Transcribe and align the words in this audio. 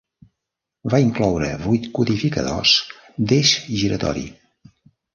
Va 0.93 1.01
incloure 1.07 1.51
vuit 1.67 1.87
codificadors 1.99 2.75
d'eix 3.29 3.55
giratori. 3.83 4.29